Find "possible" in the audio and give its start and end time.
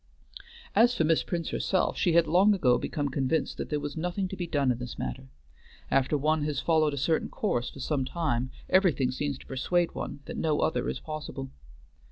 10.99-11.51